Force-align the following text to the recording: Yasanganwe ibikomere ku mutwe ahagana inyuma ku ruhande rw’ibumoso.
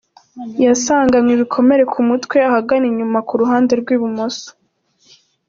Yasanganwe 0.65 1.31
ibikomere 1.37 1.83
ku 1.93 1.99
mutwe 2.07 2.37
ahagana 2.49 2.85
inyuma 2.91 3.17
ku 3.27 3.33
ruhande 3.41 3.71
rw’ibumoso. 3.81 4.49